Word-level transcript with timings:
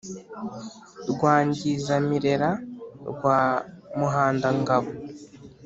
rwangizamirera 1.11 2.49
rwa 3.11 3.39
muhandangabo 3.97 4.89